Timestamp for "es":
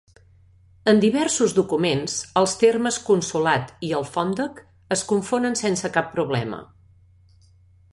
4.97-5.09